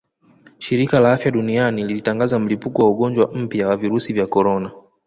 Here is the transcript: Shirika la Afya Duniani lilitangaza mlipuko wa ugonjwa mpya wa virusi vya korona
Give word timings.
Shirika 0.59 0.99
la 0.99 1.13
Afya 1.13 1.31
Duniani 1.31 1.83
lilitangaza 1.83 2.39
mlipuko 2.39 2.83
wa 2.83 2.89
ugonjwa 2.89 3.31
mpya 3.33 3.67
wa 3.67 3.77
virusi 3.77 4.13
vya 4.13 4.27
korona 4.27 4.71